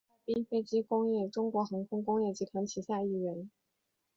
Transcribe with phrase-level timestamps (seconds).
[0.03, 3.51] 哈尔滨飞机工业中国航空工业集团旗下一员。